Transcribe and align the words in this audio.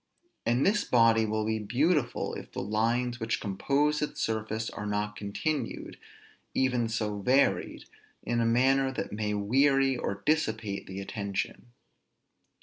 And 0.47 0.65
this 0.65 0.83
body 0.83 1.27
will 1.27 1.45
be 1.45 1.59
beautiful 1.59 2.33
if 2.33 2.51
the 2.51 2.61
lines 2.63 3.19
which 3.19 3.39
compose 3.39 4.01
its 4.01 4.19
surface 4.19 4.67
are 4.71 4.87
not 4.87 5.15
continued, 5.15 5.99
even 6.55 6.89
so 6.89 7.19
varied, 7.19 7.85
in 8.23 8.41
a 8.41 8.45
manner 8.47 8.91
that 8.93 9.11
may 9.11 9.35
weary 9.35 9.95
or 9.95 10.23
dissipate 10.25 10.87
the 10.87 10.99
attention. 10.99 11.67